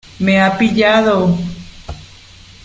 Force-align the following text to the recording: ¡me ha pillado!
¡me 0.19 0.41
ha 0.41 0.57
pillado! 0.57 1.37